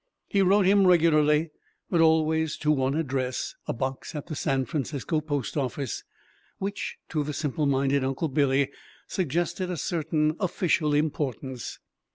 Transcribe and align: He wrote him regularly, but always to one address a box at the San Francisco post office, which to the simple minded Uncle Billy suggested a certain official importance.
He 0.27 0.41
wrote 0.41 0.65
him 0.65 0.87
regularly, 0.87 1.51
but 1.91 2.01
always 2.01 2.57
to 2.57 2.71
one 2.71 2.95
address 2.95 3.53
a 3.67 3.73
box 3.73 4.15
at 4.15 4.25
the 4.25 4.35
San 4.35 4.65
Francisco 4.65 5.21
post 5.21 5.55
office, 5.55 6.03
which 6.57 6.97
to 7.09 7.23
the 7.23 7.33
simple 7.33 7.67
minded 7.67 8.03
Uncle 8.03 8.27
Billy 8.27 8.71
suggested 9.07 9.69
a 9.69 9.77
certain 9.77 10.35
official 10.39 10.95
importance. 10.95 11.77